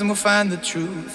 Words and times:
enthusiasm 0.00 0.08
will 0.08 0.14
find 0.14 0.50
the 0.50 0.56
truth. 0.58 1.07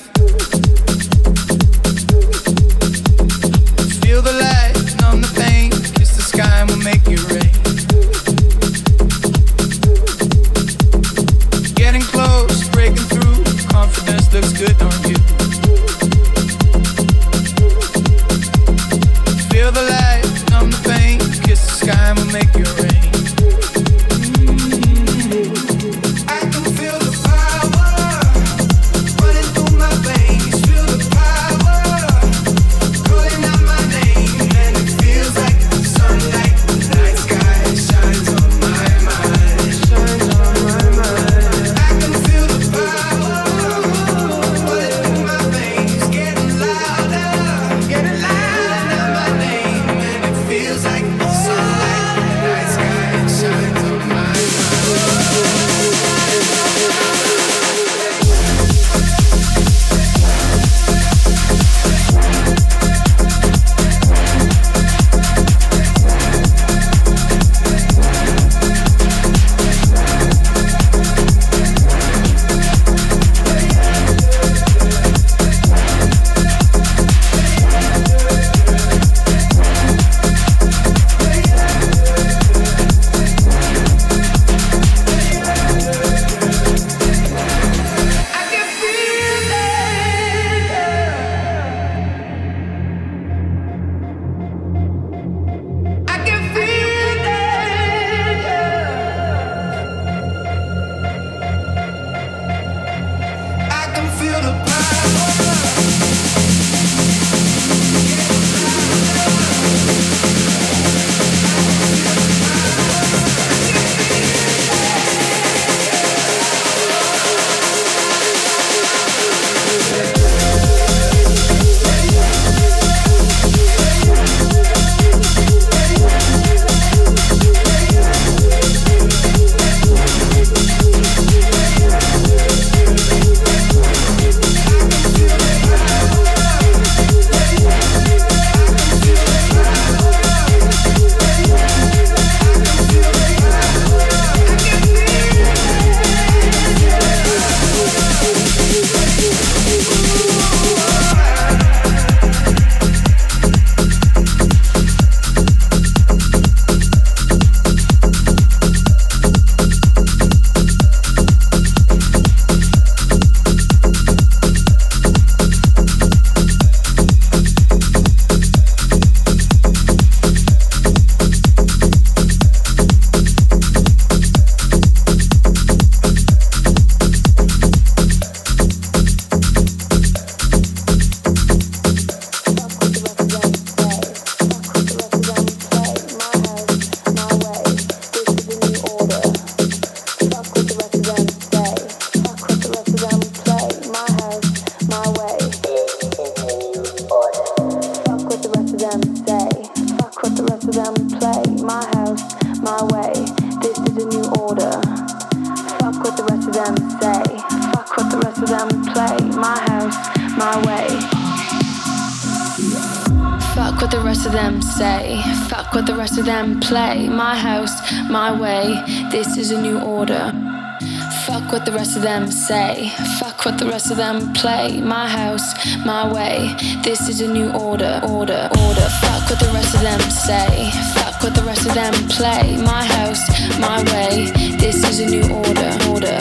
rest 221.94 222.06
of 222.06 222.12
them 222.12 222.32
say. 222.32 222.90
Fuck 223.20 223.46
what 223.46 223.60
the 223.60 223.66
rest 223.68 223.92
of 223.92 223.98
them 223.98 224.34
play. 224.34 224.82
My 224.82 225.08
house, 225.08 225.54
my 225.86 226.12
way. 226.12 226.56
This 226.82 227.08
is 227.08 227.22
a 227.22 227.32
new 227.32 227.52
order, 227.52 228.02
order, 228.04 228.50
order. 228.66 228.88
Fuck 229.02 229.30
what 229.30 229.40
the 229.40 229.52
rest 229.54 229.76
of 229.76 229.82
them 229.82 230.00
say. 230.10 230.72
Fuck 230.96 231.22
what 231.22 231.36
the 231.36 231.44
rest 231.44 231.68
of 231.68 231.76
them 231.76 231.94
play. 232.10 232.58
My 232.58 232.84
house, 232.84 233.24
my 233.60 233.84
way. 233.94 234.32
This 234.58 234.84
is 234.90 235.02
a 235.02 235.06
new 235.06 235.32
order, 235.32 235.72
order. 235.88 236.20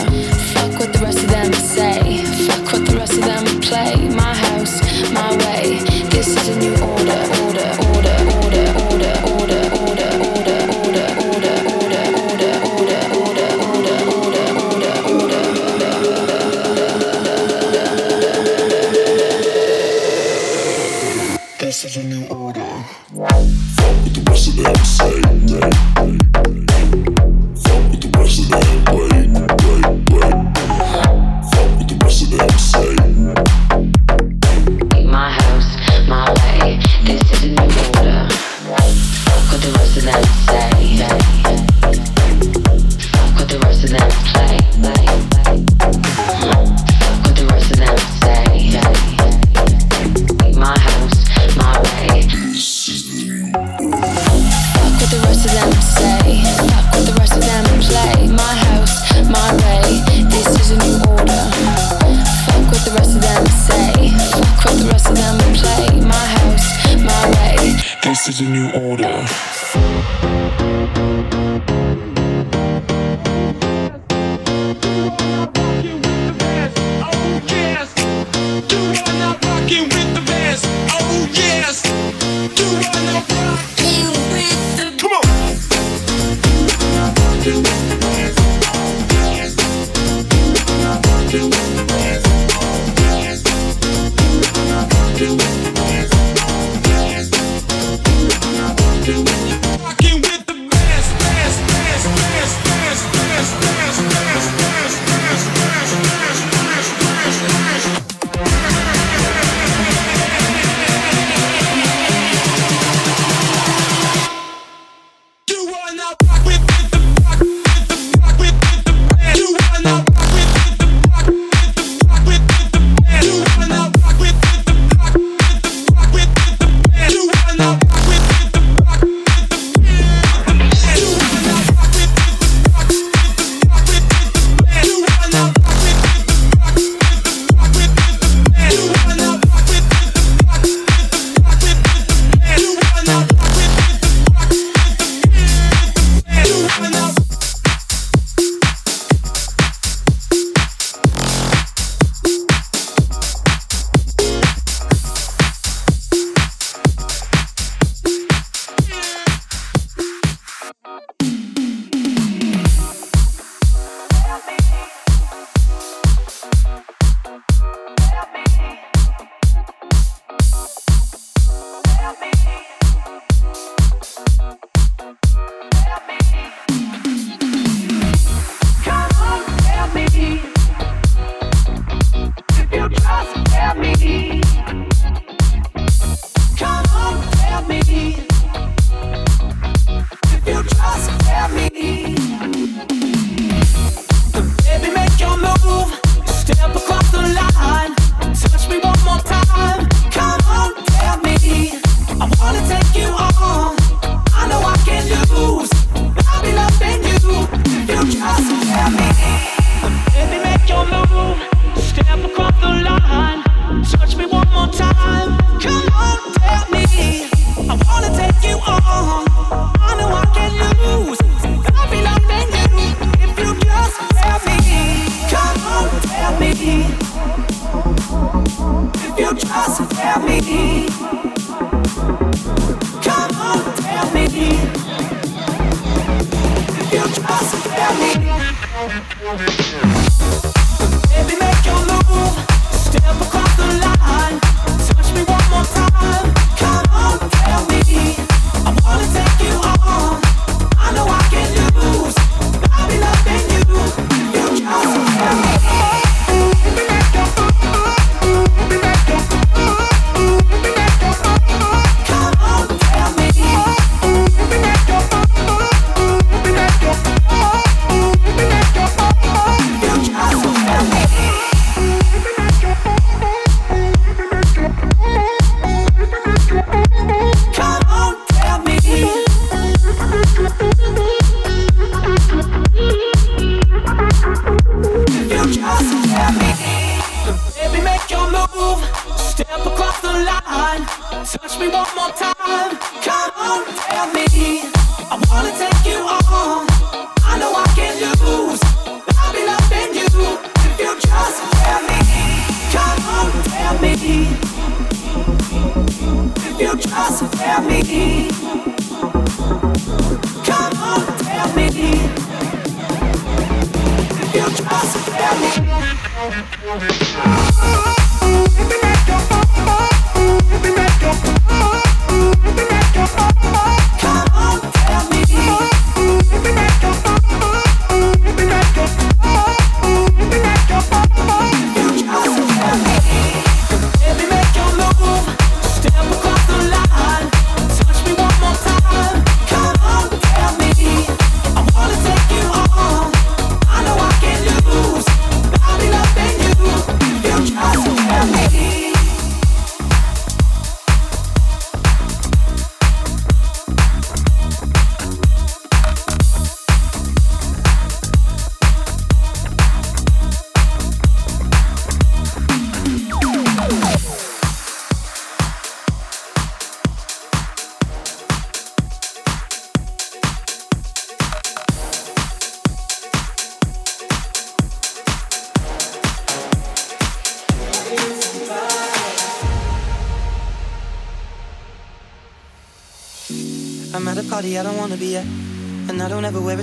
Fuck 0.52 0.78
what 0.78 0.92
the 0.92 1.00
rest 1.00 1.24
of 1.24 1.30
them 1.30 1.52
say. 1.54 1.71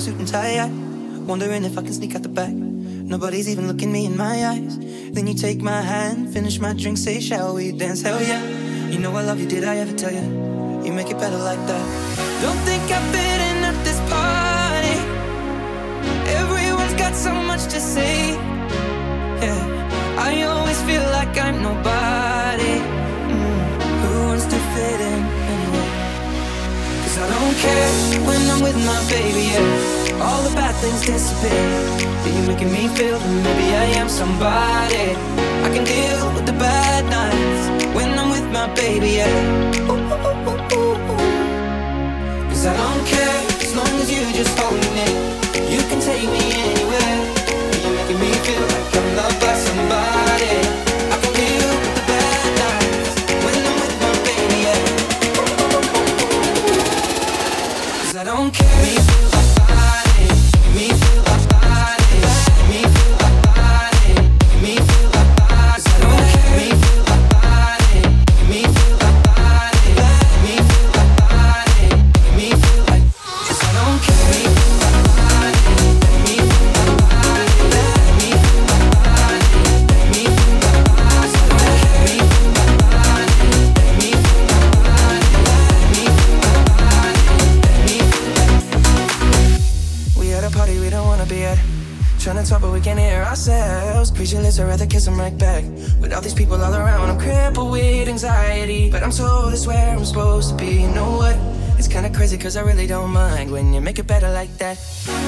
Suit 0.09 0.19
and 0.19 0.27
tie. 0.27 0.69
Wondering 1.27 1.63
if 1.63 1.77
I 1.77 1.81
can 1.81 1.93
sneak 1.93 2.15
out 2.15 2.23
the 2.23 2.29
back. 2.29 2.53
Nobody's 2.53 3.47
even 3.49 3.67
looking 3.67 3.91
me 3.91 4.05
in 4.05 4.17
my 4.17 4.45
eyes. 4.53 4.77
Then 5.13 5.27
you 5.27 5.33
take 5.35 5.61
my 5.61 5.81
hand, 5.81 6.33
finish 6.33 6.59
my 6.59 6.73
drink, 6.73 6.97
say, 6.97 7.19
Shall 7.19 7.55
we 7.55 7.71
dance? 7.71 8.01
Hell 8.01 8.21
yeah. 8.21 8.43
You 8.89 8.99
know 8.99 9.11
I 9.15 9.23
love 9.23 9.39
you, 9.39 9.47
did 9.47 9.63
I 9.63 9.77
ever 9.77 9.95
tell 9.95 10.11
you? 10.11 10.25
You 10.85 10.93
make 10.93 11.09
it 11.09 11.19
better 11.19 11.37
like 11.37 11.61
that. 11.69 11.85
Don't 12.41 12.61
think 12.69 12.83
I 12.97 12.99
fit 13.13 13.39
in 13.49 13.57
at 13.69 13.77
this 13.87 13.99
party. 14.13 14.97
Everyone's 16.41 16.95
got 17.03 17.13
so 17.15 17.33
much 17.33 17.63
to 17.73 17.79
say. 17.79 18.33
Yeah, 19.43 19.61
I 20.17 20.41
always 20.43 20.81
feel 20.83 21.03
like 21.17 21.37
I'm 21.37 21.61
nobody. 21.61 22.73
Mm, 23.33 23.61
Who 24.01 24.11
wants 24.29 24.45
to 24.45 24.59
fit 24.73 24.99
in 25.11 25.19
anyway? 25.53 25.89
Cause 27.03 27.17
I 27.23 27.27
don't 27.35 27.57
care 27.65 27.89
when 28.27 28.41
I'm 28.51 28.61
with 28.63 28.77
my 28.89 28.99
baby, 29.11 29.45
yeah. 29.53 29.98
All 30.21 30.41
the 30.43 30.53
bad 30.55 30.75
things 30.81 31.01
disappear. 31.05 31.51
Yeah, 31.51 32.35
you're 32.35 32.47
making 32.47 32.71
me 32.71 32.87
feel 32.89 33.17
that 33.17 33.33
maybe 33.45 33.67
I 33.73 33.85
am 34.01 34.09
somebody. 34.09 35.15
I 35.65 35.69
can 35.73 35.85
deal 35.85 36.33
with 36.35 36.45
the 36.45 36.53
bad 36.53 37.03
nights 37.09 37.95
when 37.95 38.19
I'm 38.19 38.29
with 38.29 38.47
my 38.51 38.67
baby, 38.75 39.11
yeah. 39.19 39.79
Cause 42.49 42.65
I 42.65 42.75
don't 42.75 43.05
care 43.07 43.39
as 43.63 43.73
long 43.75 43.93
as 44.01 44.11
you 44.11 44.21
just 44.33 44.57
hold 44.59 44.81
me. 44.97 45.07
You 45.73 45.81
can 45.89 46.01
take 46.01 46.27
me 46.29 46.43
anywhere. 46.51 46.68
Like 104.39 104.57
that. 104.57 104.77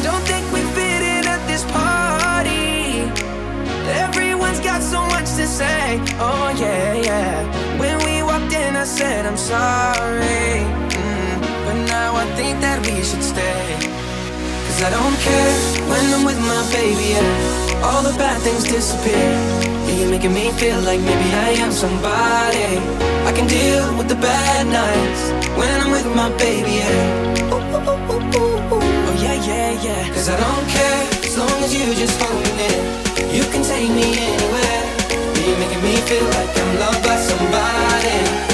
Don't 0.07 0.23
think 0.31 0.45
we 0.55 0.61
fit 0.71 1.01
in 1.15 1.23
at 1.35 1.41
this 1.51 1.63
party. 1.75 3.03
Everyone's 4.05 4.61
got 4.69 4.81
so 4.93 5.01
much 5.13 5.27
to 5.39 5.45
say. 5.59 5.99
Oh, 6.27 6.47
yeah, 6.63 6.93
yeah. 7.09 7.33
When 7.81 7.97
we 8.07 8.23
walked 8.29 8.53
in, 8.63 8.71
I 8.83 8.85
said, 8.99 9.25
I'm 9.29 9.41
sorry. 9.53 10.63
Mm, 10.95 11.35
but 11.65 11.77
now 11.95 12.09
I 12.23 12.25
think 12.39 12.55
that 12.65 12.77
we 12.87 12.95
should 13.07 13.25
stay. 13.33 13.63
Cause 14.65 14.79
I 14.87 14.89
don't 14.97 15.17
care 15.27 15.55
when 15.91 16.03
I'm 16.15 16.23
with 16.29 16.41
my 16.53 16.63
baby, 16.77 17.07
yeah. 17.15 17.87
All 17.87 18.03
the 18.09 18.15
bad 18.23 18.37
things 18.45 18.63
disappear. 18.63 19.31
Yeah, 19.87 19.95
you're 19.99 20.11
making 20.15 20.33
me 20.39 20.45
feel 20.61 20.79
like 20.89 21.01
maybe 21.09 21.27
I 21.47 21.49
am 21.63 21.71
somebody. 21.83 22.69
I 23.29 23.31
can 23.37 23.47
deal 23.59 23.83
with 23.97 24.07
the 24.07 24.19
bad 24.29 24.63
nights 24.79 25.23
when 25.59 25.73
I'm 25.83 25.91
with 25.97 26.07
my 26.15 26.29
baby, 26.37 26.75
yeah. 26.79 27.30
Yeah, 29.45 29.71
yeah. 29.81 30.13
Cause 30.13 30.29
I 30.29 30.38
don't 30.38 30.67
care 30.69 31.07
as 31.25 31.38
long 31.38 31.63
as 31.63 31.74
you 31.74 31.93
just 31.95 32.19
hold 32.21 32.45
me. 32.57 32.71
You 33.36 33.43
can 33.51 33.63
take 33.63 33.89
me 33.89 34.17
anywhere. 34.17 34.81
You're 35.45 35.57
making 35.57 35.83
me 35.83 35.95
feel 36.07 36.25
like 36.25 36.57
I'm 36.57 36.79
loved 36.79 37.03
by 37.03 37.15
somebody. 37.17 38.50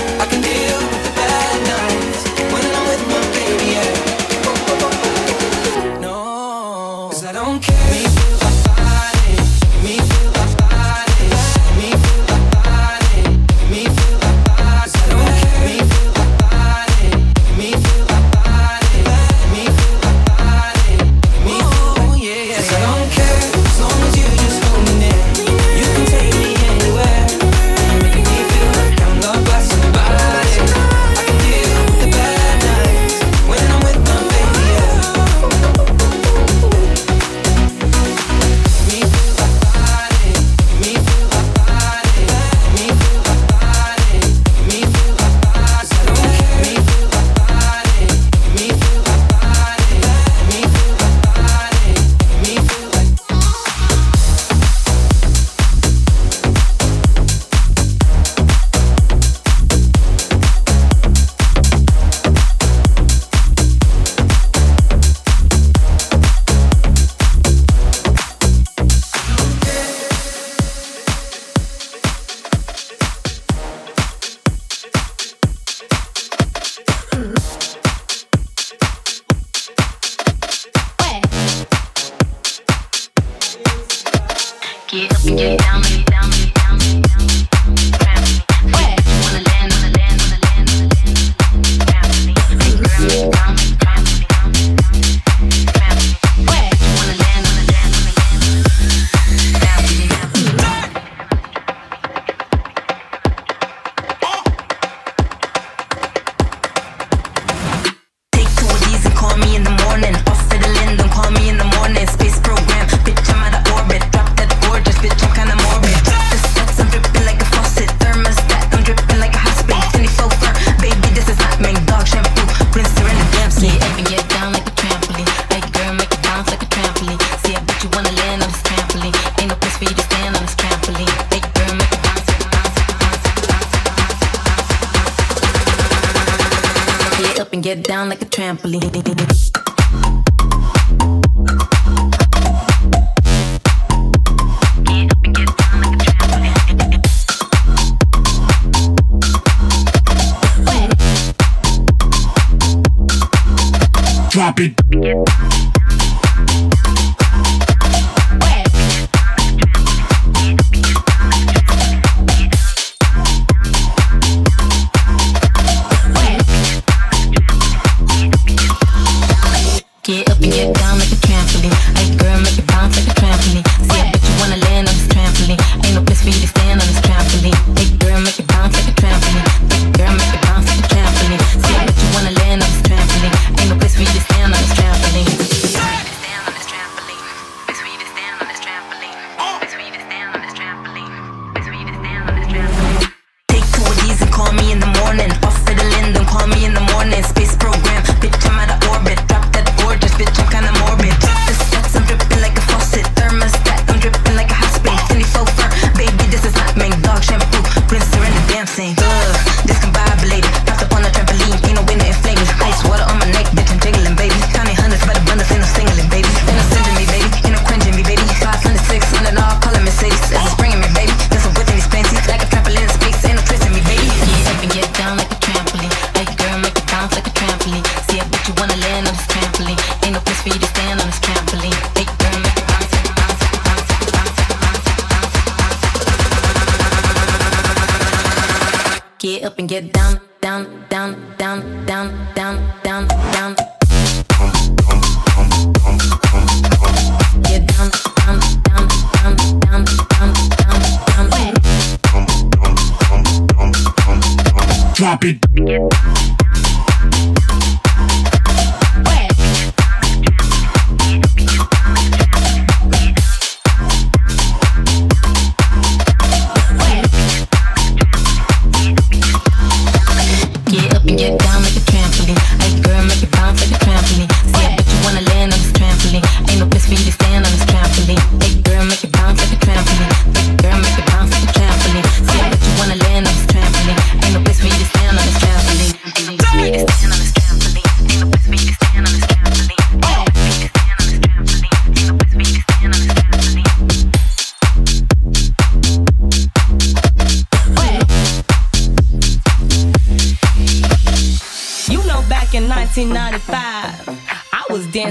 trampoline. 138.48 139.07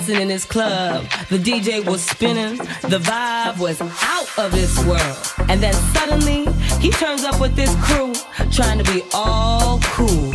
dancing 0.06 0.22
in 0.22 0.28
this 0.28 0.44
club. 0.44 1.04
The 1.30 1.38
DJ 1.38 1.84
was 1.84 2.00
spinning, 2.02 2.58
the 2.82 2.98
vibe 2.98 3.58
was 3.58 3.80
out 3.80 4.38
of 4.38 4.52
this 4.52 4.78
world. 4.84 5.16
And 5.50 5.60
then 5.62 5.74
suddenly, 5.94 6.46
he 6.80 6.90
turns 6.90 7.24
up 7.24 7.40
with 7.40 7.56
this 7.56 7.74
crew, 7.82 8.14
trying 8.52 8.78
to 8.78 8.84
be 8.92 9.02
all 9.12 9.80
cool. 9.82 10.32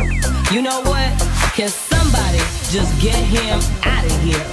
You 0.52 0.62
know 0.62 0.82
what? 0.82 1.08
Can 1.54 1.68
somebody 1.68 2.38
just 2.70 3.00
get 3.00 3.16
him 3.16 3.60
out 3.84 4.04
of 4.04 4.22
here? 4.22 4.46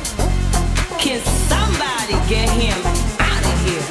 Can 1.00 1.20
somebody 1.50 2.14
get 2.30 2.50
him 2.50 2.78
out 3.20 3.44
of 3.44 3.66
here? 3.66 3.84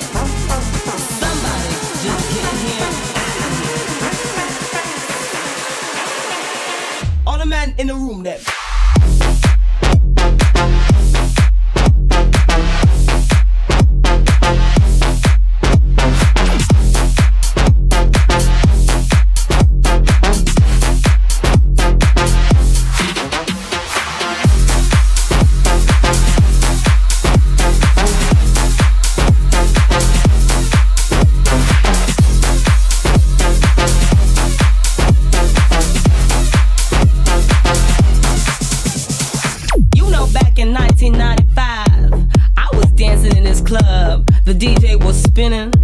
Somebody 1.21 1.73
just 2.05 2.25
get 2.37 2.55
him 2.65 2.89
out 3.23 3.37
of 3.45 3.51
here. 3.61 3.85
All 7.27 7.39
the 7.39 7.47
men 7.47 7.75
in 7.79 7.87
the 7.89 7.95
room 7.95 8.23
that. 8.23 8.58
The 44.49 44.55
DJ 44.55 44.97
was 45.05 45.23
spinning. 45.23 45.78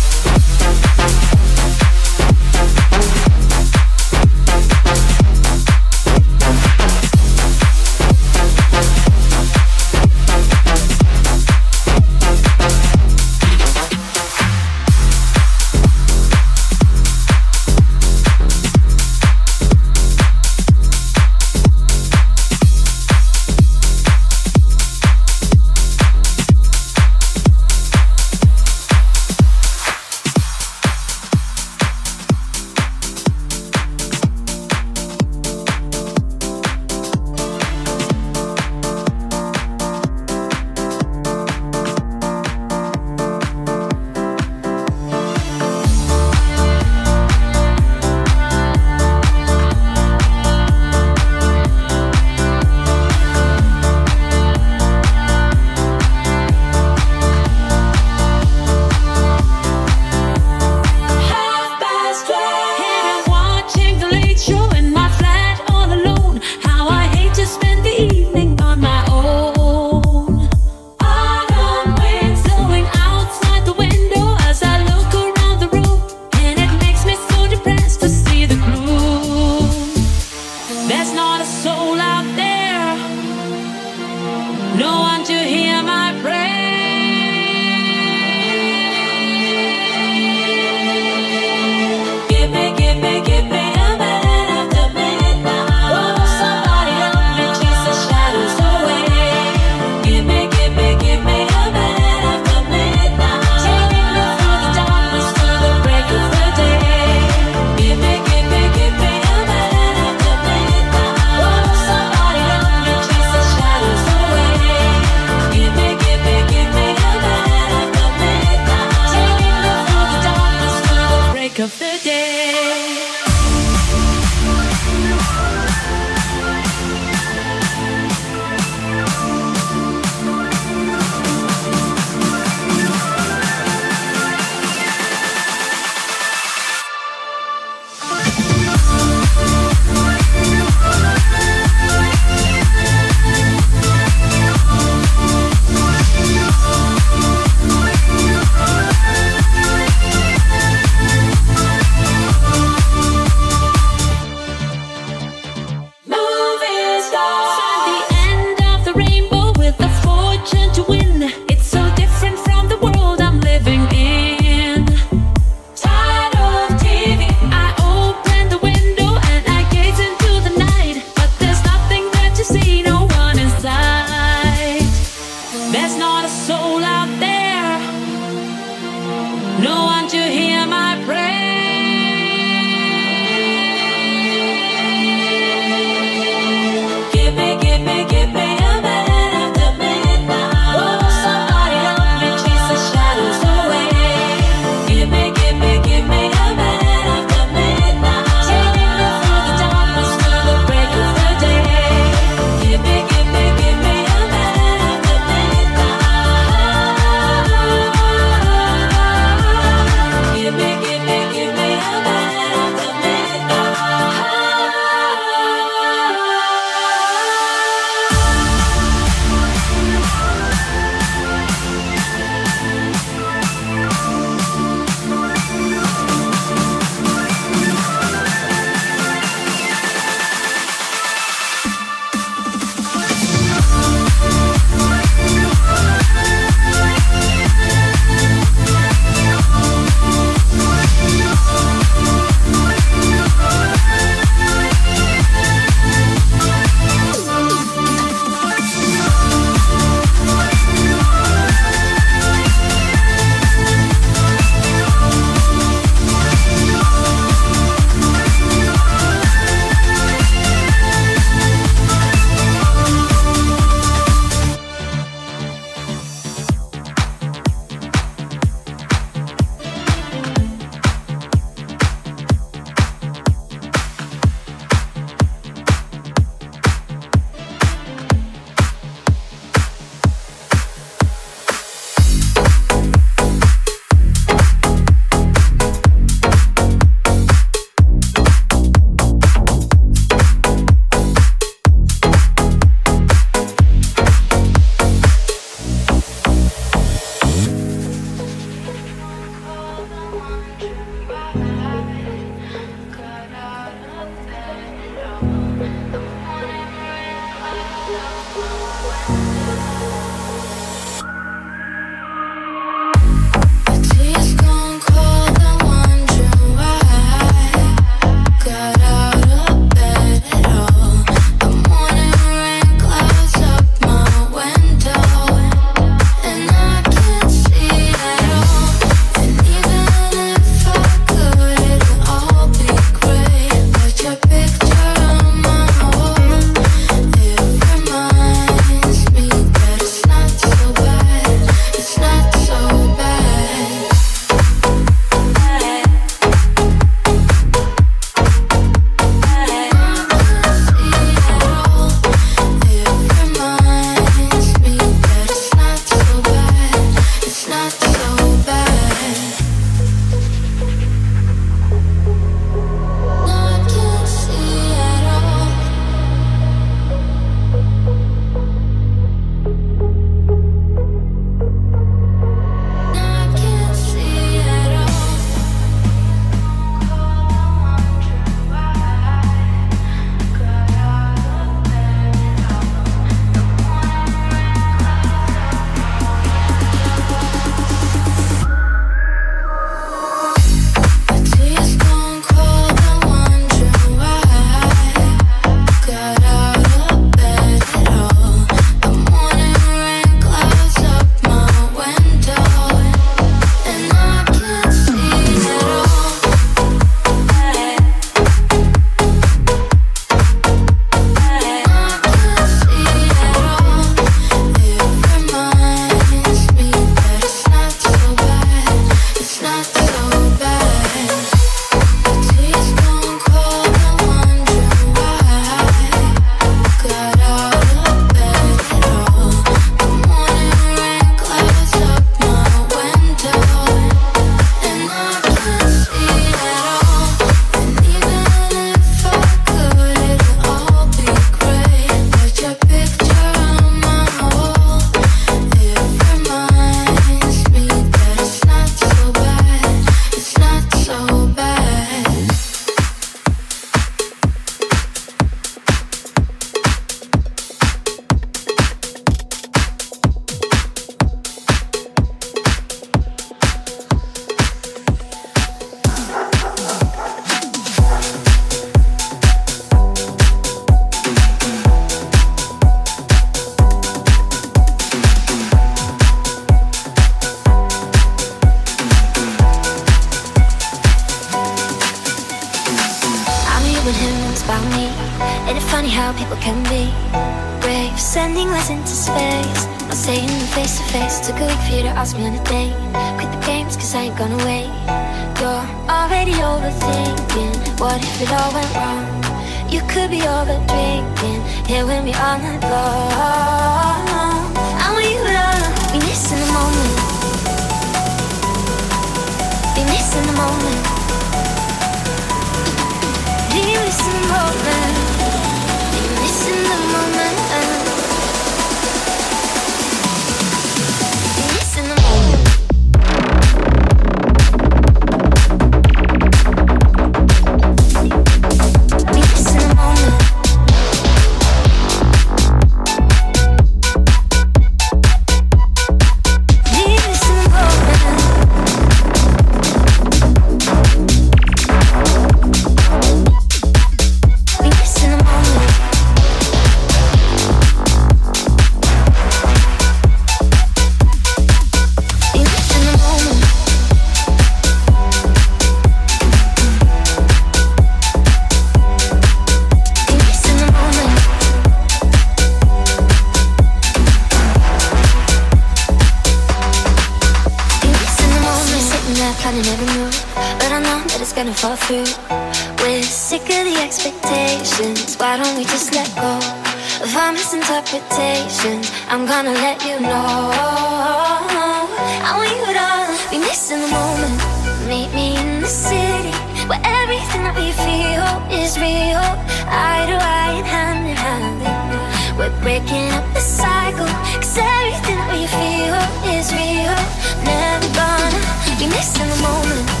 meet 585.01 585.13
me 585.15 585.37
in 585.37 585.61
the 585.61 585.67
city 585.67 586.31
Where 586.69 586.81
everything 586.83 587.43
that 587.45 587.55
we 587.55 587.71
feel 587.85 588.27
is 588.61 588.77
real. 588.77 589.23
Eye 589.65 590.05
to 590.09 590.17
eye 590.17 590.53
and 590.59 590.67
hand 590.67 591.07
in 591.09 591.15
hand 591.15 592.37
We're 592.37 592.55
breaking 592.61 593.09
up 593.11 593.25
the 593.33 593.39
cycle 593.39 594.11
Cause 594.41 594.57
everything 594.57 595.17
that 595.17 595.31
we 595.33 595.43
feel 595.57 595.97
is 596.37 596.47
real. 596.53 596.97
Never 597.45 597.89
gonna 597.97 598.41
be 598.79 598.87
missing 598.87 599.27
the 599.27 599.41
moment. 599.41 600.00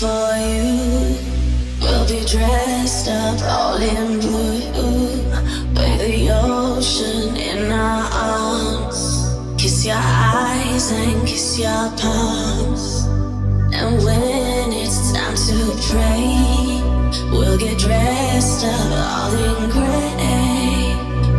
For 0.00 0.32
you. 0.38 1.14
We'll 1.80 2.06
be 2.08 2.24
dressed 2.24 3.08
up 3.08 3.38
all 3.42 3.76
in 3.76 4.18
blue. 4.20 4.62
By 5.74 5.90
the 5.98 6.30
ocean 6.32 7.36
in 7.36 7.70
our 7.70 8.04
arms. 8.12 9.00
Kiss 9.60 9.84
your 9.84 10.00
eyes 10.00 10.90
and 10.90 11.26
kiss 11.28 11.58
your 11.58 11.86
palms. 12.00 13.04
And 13.74 14.02
when 14.04 14.72
it's 14.72 15.12
time 15.12 15.36
to 15.48 15.58
pray, 15.90 16.80
we'll 17.30 17.58
get 17.58 17.78
dressed 17.78 18.64
up 18.64 18.90
all 19.08 19.34
in 19.48 19.70
gray. 19.76 20.94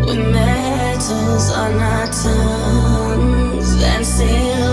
With 0.05 0.23
metals 0.33 1.51
on 1.51 1.73
our 1.79 2.07
tongues 2.23 3.83
and 3.83 4.05
silver 4.05 4.70